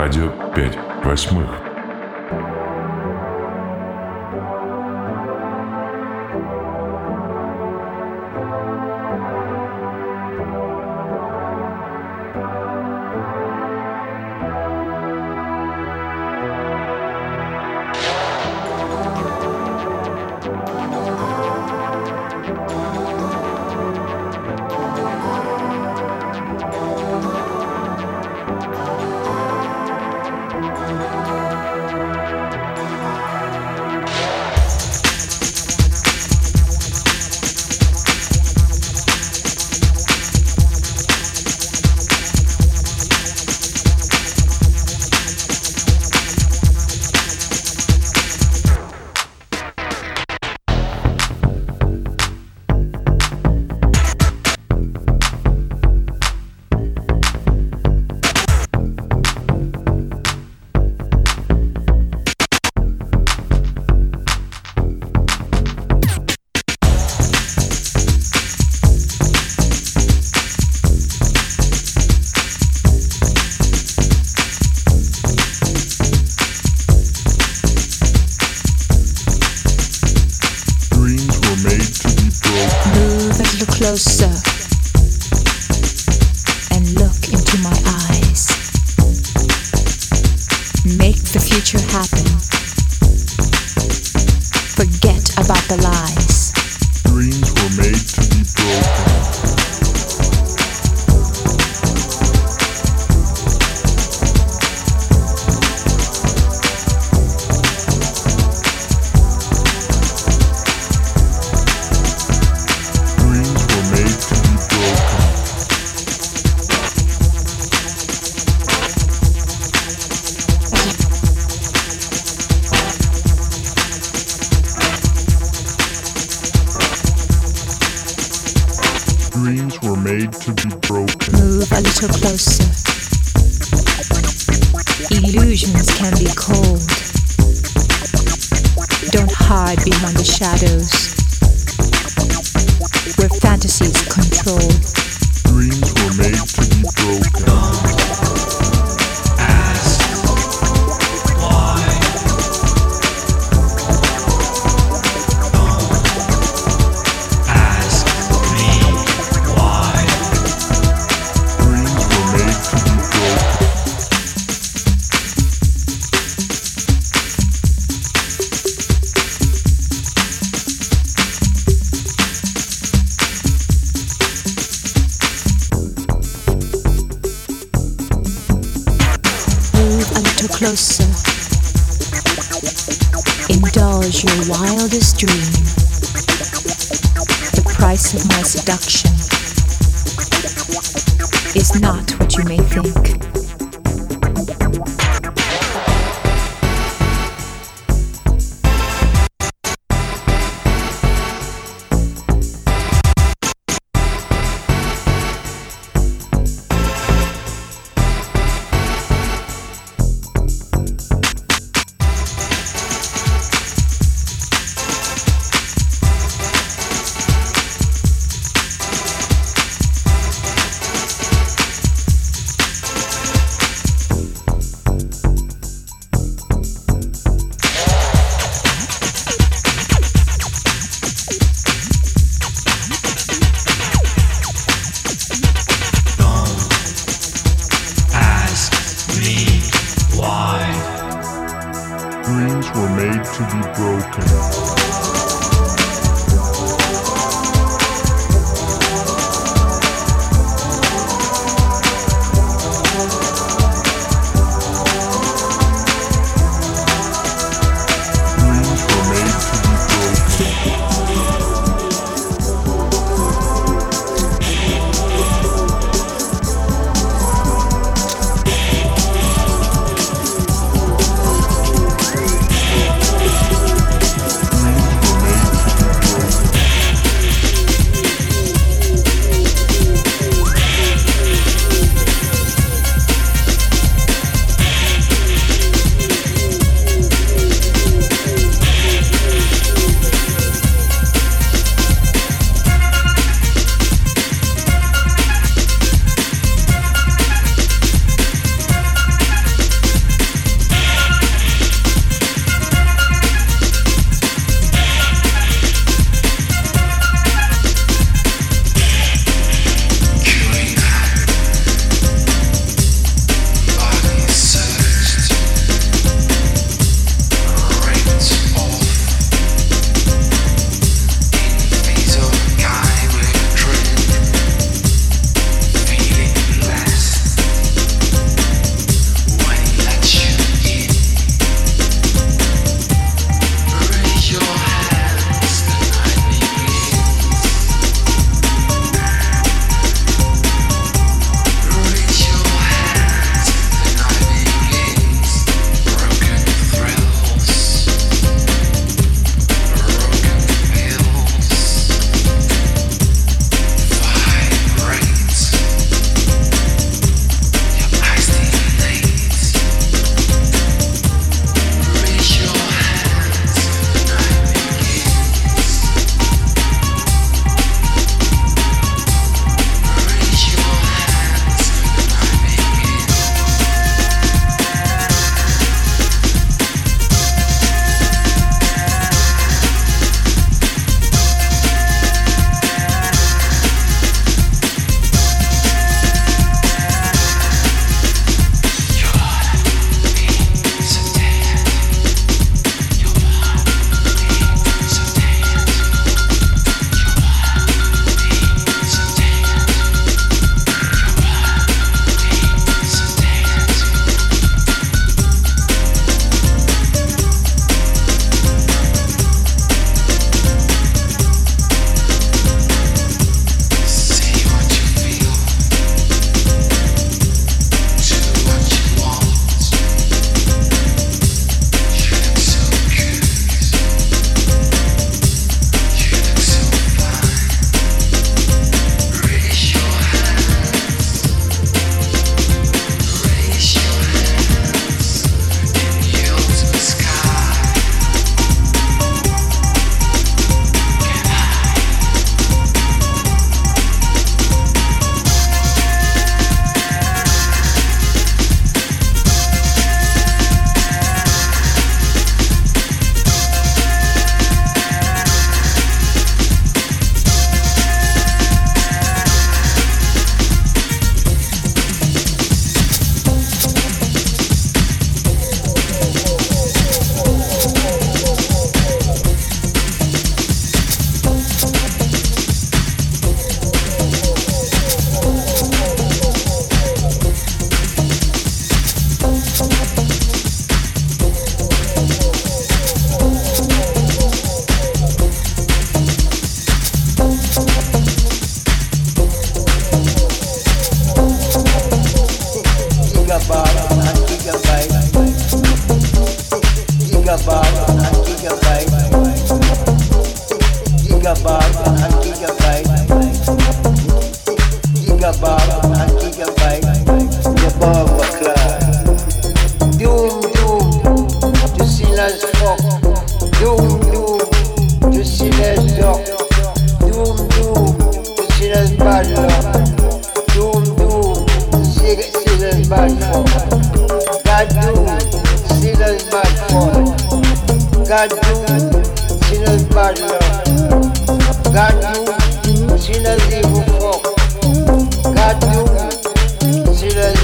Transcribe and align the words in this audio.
Радио 0.00 0.30
5 0.54 1.04
восьмых. 1.04 1.67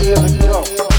give 0.05 0.19
it 0.19 0.51
up. 0.51 0.94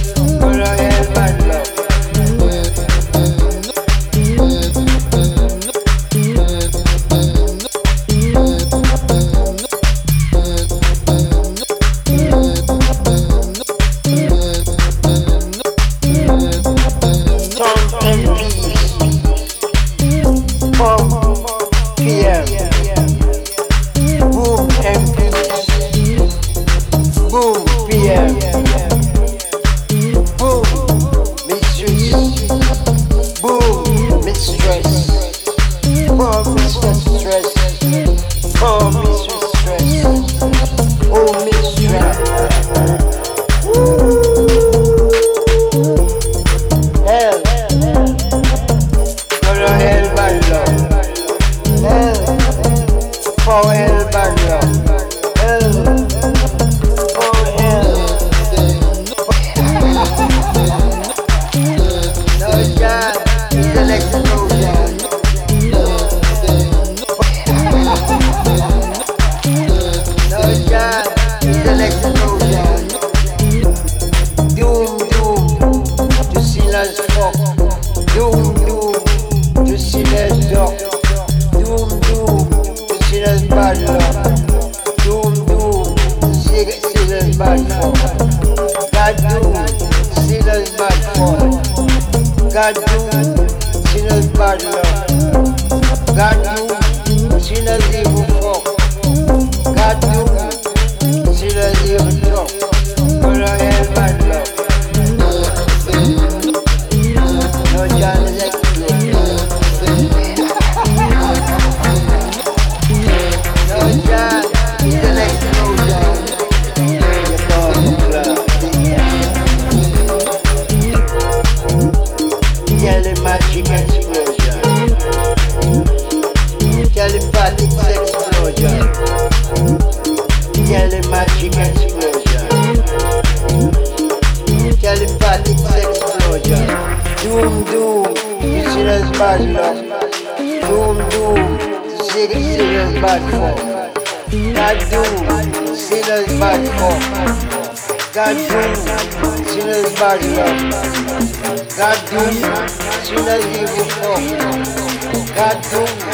Boom. 155.76 156.05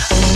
Yeah. 0.00 0.29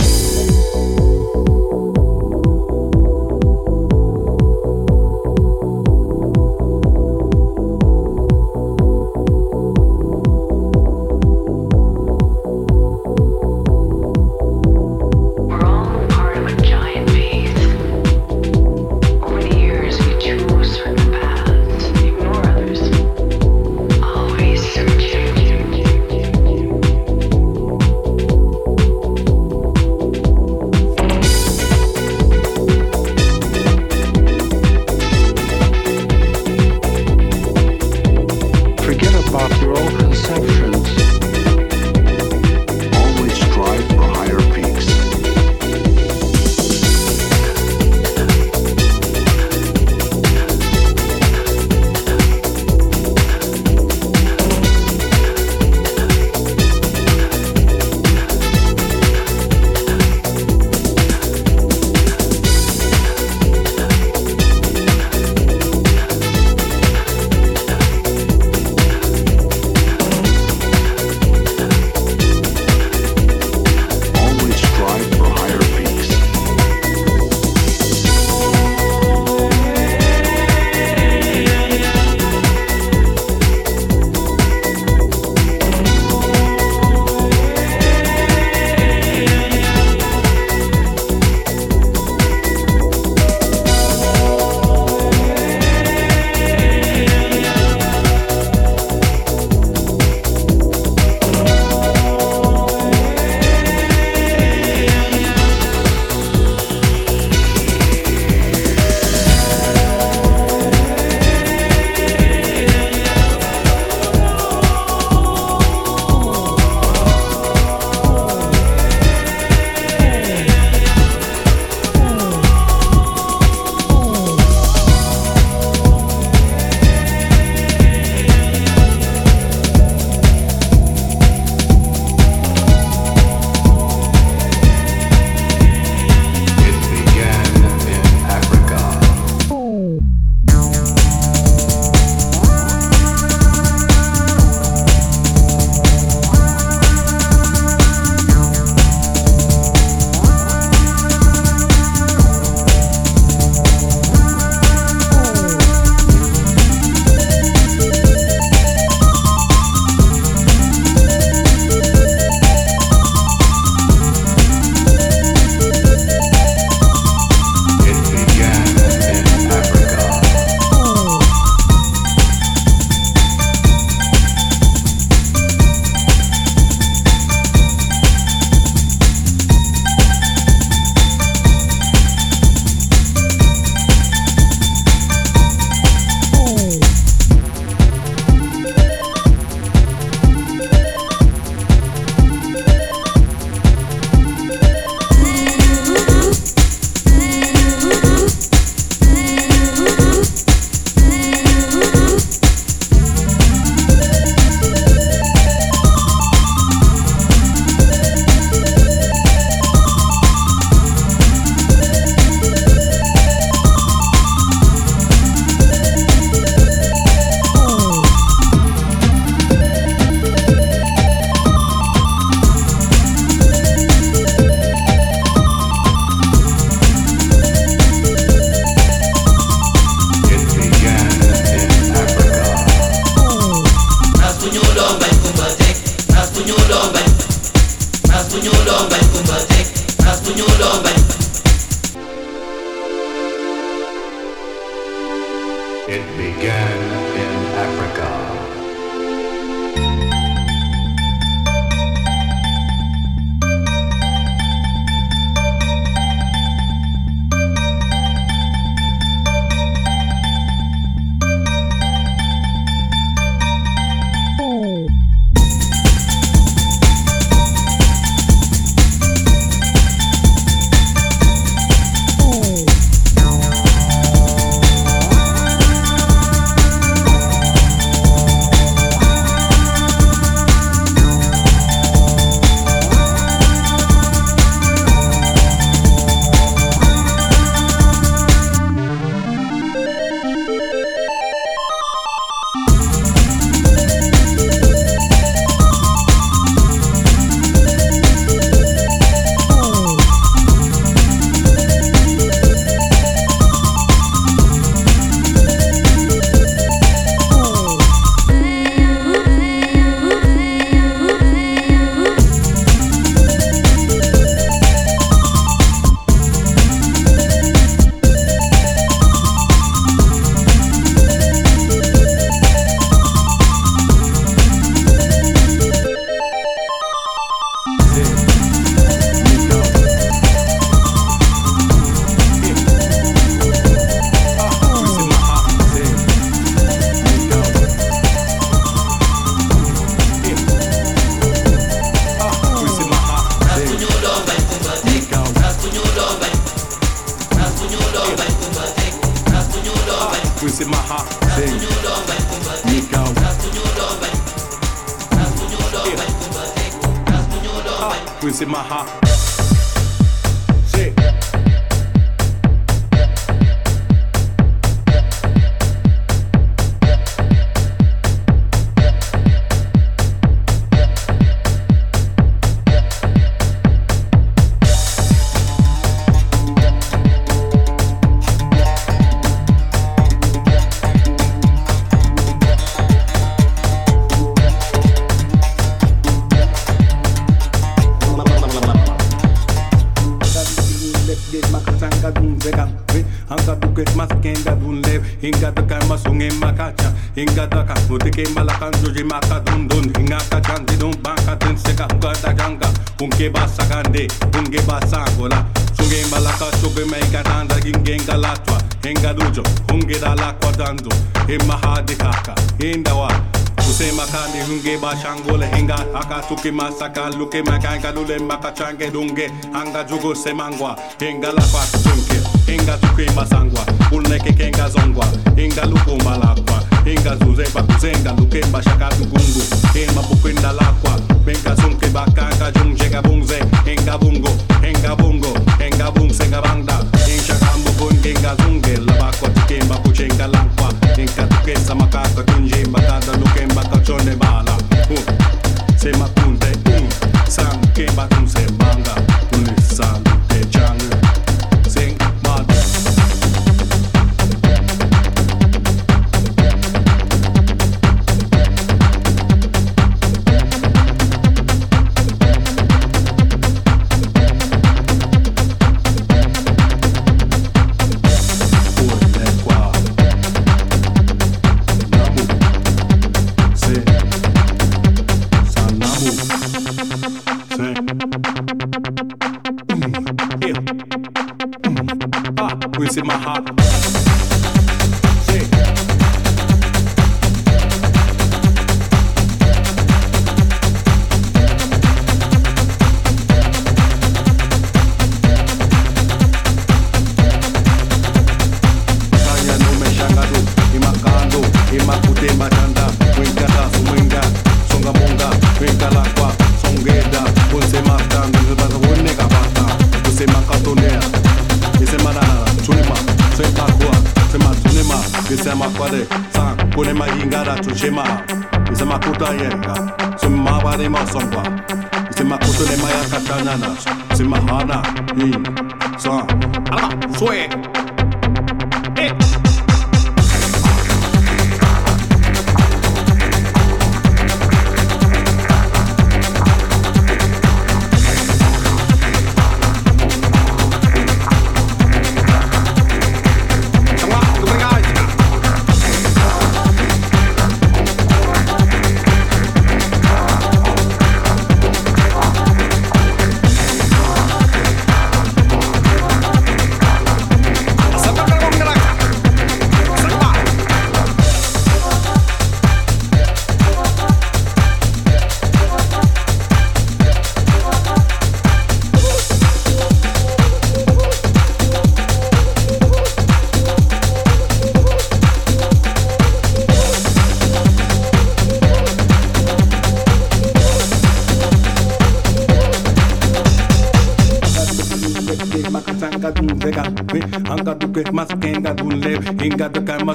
tuki 416.27 416.51
masaka 416.51 417.09
luki 417.09 417.41
makanga 417.43 417.91
lule 417.91 418.17
makachange 418.19 418.89
dunge 418.91 419.31
anga 419.53 419.83
jugu 419.83 420.15
semangwa 420.15 420.75
inga 420.99 421.27
lapak 421.31 421.71
tunke 421.83 422.17
inga 422.53 422.77
tuki 422.77 423.09
masangwa 423.15 423.61
ulneke 423.91 424.33
kenga 424.33 424.69
zongwa 424.69 425.05
inga 425.37 425.65
lukuma 425.65 426.17
lakwa 426.17 426.63
inga 426.85 427.15
zuzeba 427.15 427.63
kuzenga 427.63 428.11
lukemba 428.11 428.47
mbashaka 428.47 428.89
tukungu 428.89 429.41
inga 429.75 430.01
pukwinda 430.01 430.51
lakwa 430.51 430.99
benga 431.25 431.55
sunke 431.61 431.87
bakanga 431.87 432.51
jungje 432.51 432.89
gabungze 432.89 433.39
inga 433.71 433.97
bungo 433.97 434.29
inga 434.69 434.95
bungo 434.95 435.37
inga 435.67 435.91
bungse 435.91 436.25
gabanda 436.27 436.79
inga 437.07 437.35
kambu 437.35 437.91
inga 438.09 438.35
zunge 438.35 438.77
labakwa 438.77 439.29
tukemba 439.29 439.77
kuchenga 439.77 440.27
lakwa 440.27 440.73
inga 440.97 441.23
tukesa 441.27 441.75
makaka 441.75 442.23
kunje 442.23 442.65
mbakada 442.65 443.13
lukemba 443.17 443.63
kachone 443.63 444.15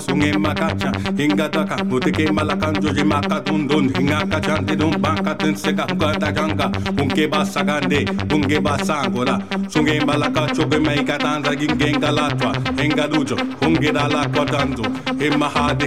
masunge 0.00 0.32
makacha, 0.38 0.92
hinga 1.16 1.48
daka 1.48 1.84
mutike 1.84 2.32
malakan 2.32 2.74
joji 2.80 3.04
maka 3.04 3.40
dun, 3.40 3.66
dun 3.68 3.88
hinga 3.92 4.24
ka 4.30 4.40
chande 4.40 4.76
dun 4.76 4.92
banka 5.00 5.34
tensega 5.34 5.84
hunga 5.88 6.12
tajanga, 6.18 6.66
unke 6.96 7.30
ba 7.30 7.44
sagande 7.44 8.00
unge 8.32 8.60
ba 8.62 8.78
sangora 8.78 9.36
sunge 9.68 10.00
malaka 10.06 10.46
chobe 10.54 10.78
meika 10.80 11.18
tanza 11.18 11.54
gingenga 11.54 12.10
latwa, 12.10 12.52
hinga 12.80 13.08
dujo, 13.08 13.36
unge 13.62 13.92
dala 13.92 14.28
kwa 14.28 14.44
tanzo, 14.46 14.84
imma 15.20 15.48
hadi 15.48 15.86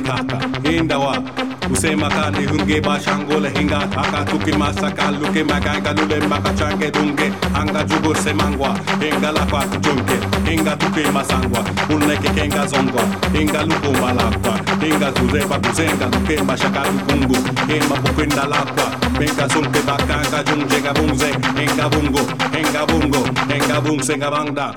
kaka, 1.63 1.69
indawa, 1.69 1.71
usema 1.71 2.10
kani 2.10 2.45
hunge 2.47 2.82
bashangole 2.82 3.49
hinga 3.49 3.88
taka 3.88 4.26
tuki 4.26 4.52
masaka 4.58 5.12
luke 5.12 5.43
maganga 5.43 5.93
lule 5.93 6.19
mbaka 6.28 6.54
change 6.54 6.91
dunge 6.91 7.32
anga 7.56 7.84
jugo 7.84 8.15
semangwa 8.15 8.78
hinga 8.99 9.32
la 9.32 9.45
kwa 9.45 9.62
kuchunke 9.62 10.17
hinga 10.49 10.76
tuki 10.78 11.12
masangwa 11.12 11.63
uneke 11.89 12.30
kenga 12.30 12.65
zongwa 12.67 13.04
hinga 13.34 13.63
luku 13.63 13.91
malakwa 14.02 14.60
hinga 14.82 15.12
zureba 15.12 15.60
kuzenga 15.60 16.06
luke 16.06 16.41
mbashaka 16.43 16.84
lukungu 16.91 17.38
hema 17.67 17.95
bukwinda 17.95 18.43
lakwa 18.45 18.86
benga 19.19 19.49
sunke 19.49 19.80
bakanga 19.88 20.43
junjega 20.43 20.93
bunze 20.93 21.28
hinga 21.60 21.89
bungo 21.89 22.19
hinga 22.56 22.86
bungo 22.86 23.28
hinga 23.54 23.82
bungsenga 23.82 24.32
bangda 24.32 24.73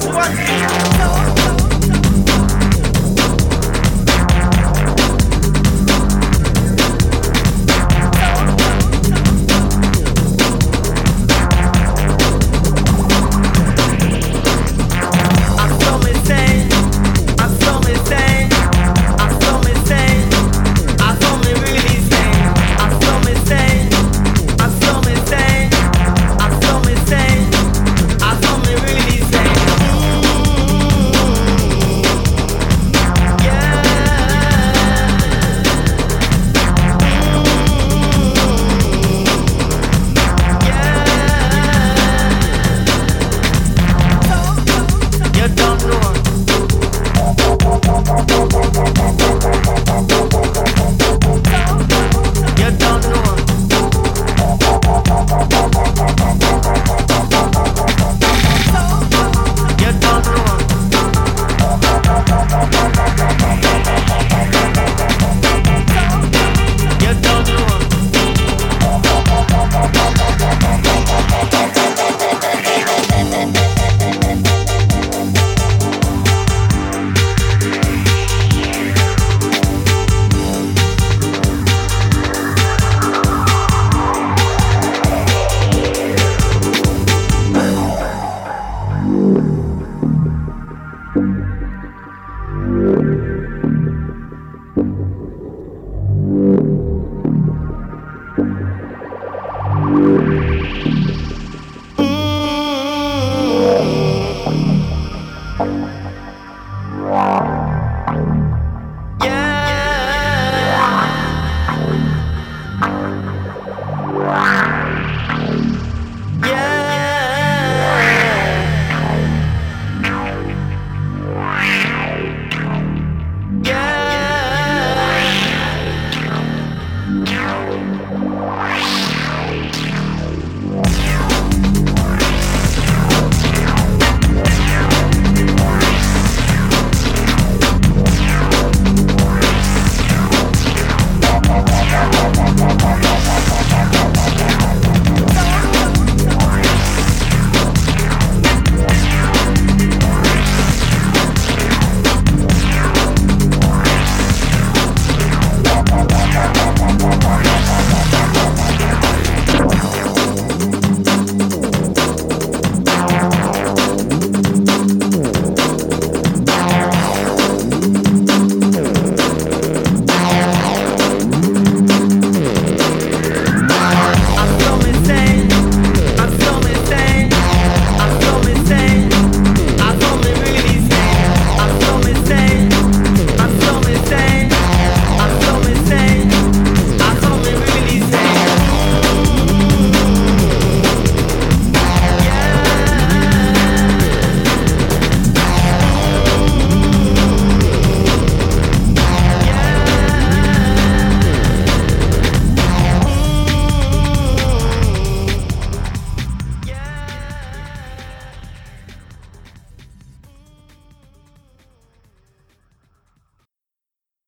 just 0.00 0.08
one. 0.08 1.31